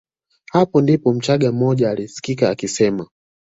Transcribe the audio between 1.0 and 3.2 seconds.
mchagga mmoja alisikika akisema